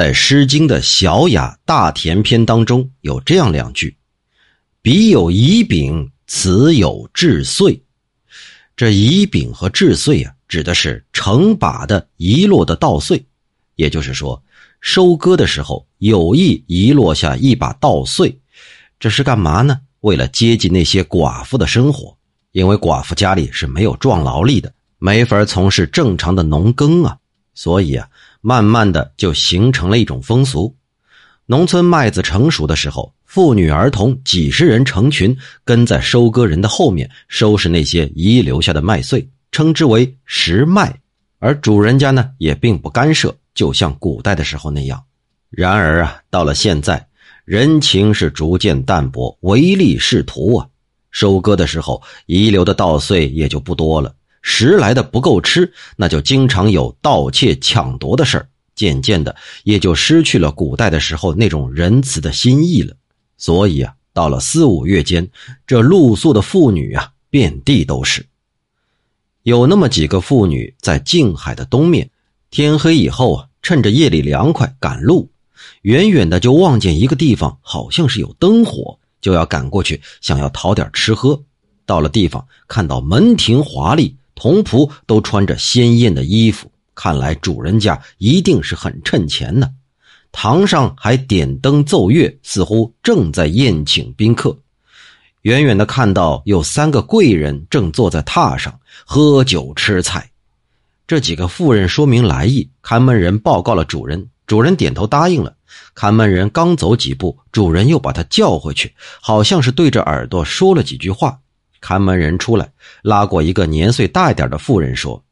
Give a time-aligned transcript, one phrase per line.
[0.00, 3.98] 在《诗经》的小雅大田篇当中有这样两句
[4.80, 7.82] ：“彼有乙丙，此有至岁。”
[8.74, 13.22] 这乙丙和至岁啊，指的是成把的遗落的稻穗，
[13.74, 14.42] 也就是说，
[14.80, 18.40] 收割的时候有意遗落下一把稻穗，
[18.98, 19.80] 这是干嘛呢？
[20.00, 22.16] 为了接济那些寡妇的生活，
[22.52, 27.18] 因为寡妇家里是没有壮劳力的，没法从事正常的农耕啊，
[27.52, 28.08] 所以啊。
[28.40, 30.74] 慢慢的就形成了一种风俗，
[31.46, 40.98] 农村麦子成熟的时候，妇女儿童几十人成群跟在收割人的后面收拾那些遗留下的麦穗，称之为拾麦。
[41.38, 45.02] 而主人家呢也并不干涉，就像古代的时候那样。
[45.50, 47.08] 然而啊，到了现在，
[47.44, 50.66] 人情是逐渐淡薄，唯利是图啊。
[51.10, 54.14] 收割的时候遗留的稻穗也就不多了。
[54.42, 58.48] 拾来的不够吃，那就经常有盗窃抢夺的事儿。
[58.74, 62.96] 渐渐的，也就失去了古代的时候那种仁慈的心意了。
[63.36, 65.28] 所以啊，到了四五月间，
[65.66, 68.26] 这露宿的妇女啊，遍地都是。
[69.42, 72.10] 有那么几个妇女在静海的东面，
[72.50, 75.30] 天黑以后啊，趁着夜里凉快赶路，
[75.82, 81.42] 远远的就望见一个地方好像是有灯火，就要赶过去，想要讨点吃喝。
[81.84, 84.16] 到了地方，看到门庭华丽。
[84.40, 89.68] 童仆都穿着鲜艳的衣服，看来主人家一定是很趁钱呢。
[90.32, 94.58] 堂上还点灯奏乐，似乎正在宴请宾客。
[95.42, 100.30] 远远的看到有三个贵人正坐在榻上喝酒吃菜。
[101.06, 105.54] 这几个妇人说明来意，看门人报告了主人，主人点头答应了。
[105.94, 111.40] 看门人刚走几步，主人又把他叫回去，好像是对着耳朵说了几句话。
[111.80, 112.68] 看门人出来，
[113.02, 115.22] 拉过一个年岁大一点的妇人说：“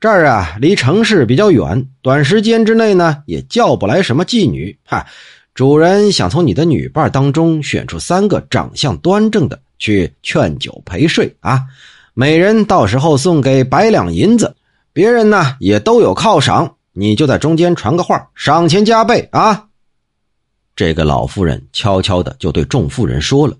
[0.00, 4.76] 这儿啊，离城市比较远，短时间之内呢，也叫不来什么妓女。
[4.84, 5.06] 哈，
[5.54, 11.62] 主人想从你的女伴当中选出三个长相端正的，去劝酒陪睡啊。
[12.12, 14.54] 每人到时候送给百两银子，
[14.92, 19.66] 别人呢也都有犒赏，你就在中间传个话，赏钱加倍啊。”
[20.76, 23.56] 这个老妇人悄悄的就对众妇人说了。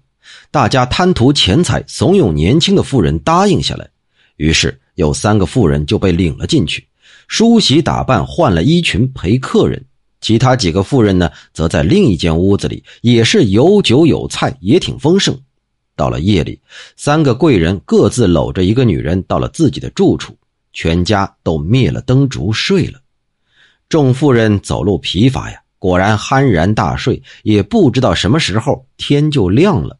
[0.50, 3.88] 大家贪图钱财，怂恿年轻的妇人答应下来，
[4.36, 6.86] 于是有三个妇人就被领了进去，
[7.28, 9.84] 梳洗打扮，换了衣裙陪客人。
[10.20, 15.38] 其他几个妇人呢，则在另一间屋子里，也是有酒有菜，也挺丰盛。
[15.96, 16.58] 到了夜里，
[16.96, 20.34] 三个贵人各自搂着一个女人到了自己的住处，
[20.72, 23.00] 全家都灭了灯烛睡了。
[23.88, 29.98] 众妇人走路疲乏呀，果然酣然大睡，也不知道什么时候天就亮了。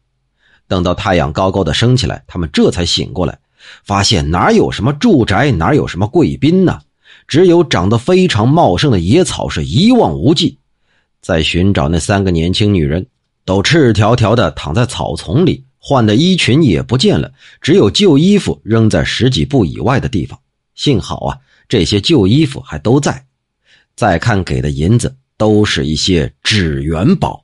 [0.67, 3.37] 等到太阳高高的升起来，他们这才醒过来，
[3.83, 6.79] 发现哪有什么住宅，哪有什么贵宾呢？
[7.27, 10.57] 只有长得非常茂盛的野草是一望无际。
[11.21, 13.07] 在寻找那三个年轻女人，
[13.45, 20.39] 都赤条条的躺在草丛里，换的衣裙也不见了，只有旧衣服扔在十几步以外的地方。
[20.75, 21.37] 幸好啊，
[21.67, 23.25] 这些旧衣服还都在。
[23.95, 27.43] 再看给的银子，都是一些纸元宝，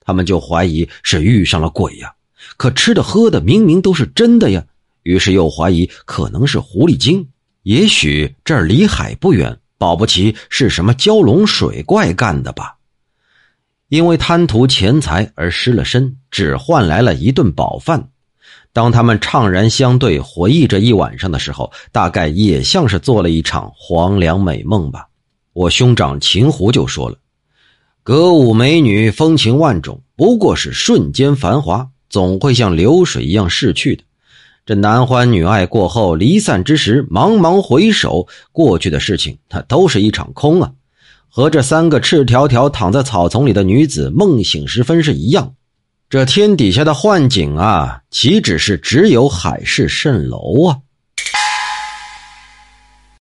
[0.00, 2.12] 他们就怀疑是遇上了鬼呀。
[2.60, 4.62] 可吃的喝的明明都是真的呀，
[5.02, 7.26] 于是又怀疑可能是狐狸精。
[7.62, 12.76] 也许这儿离海不远，保不齐是什么蛟龙水怪干的吧？
[13.88, 18.10] 因为贪图钱财而失了身，只换来了一顿饱饭。
[18.74, 25.08] 当他们怅然相对，回忆着一晚上的时候，大概也像是做了一场黄粱美梦吧。
[25.54, 27.16] 我兄长秦胡就说了
[28.04, 34.02] ：“歌舞美女，风情万种，不过是瞬间繁华。”总会像流水一样逝去的。
[34.66, 40.70] 这男欢女爱过后，离散之时，茫茫回首，过去的事情，它都是一场空啊，
[41.28, 45.54] 和这三个赤条条躺在草丛里的女子梦醒时分是一样。
[46.10, 50.78] 这天底下的幻景啊，岂止是只有海市蜃楼啊？